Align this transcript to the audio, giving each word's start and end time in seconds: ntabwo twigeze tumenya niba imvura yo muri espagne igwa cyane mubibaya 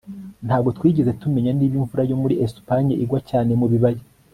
ntabwo 0.47 0.69
twigeze 0.77 1.11
tumenya 1.21 1.51
niba 1.57 1.75
imvura 1.79 2.03
yo 2.09 2.15
muri 2.21 2.35
espagne 2.45 2.93
igwa 3.03 3.19
cyane 3.29 3.51
mubibaya 3.59 4.01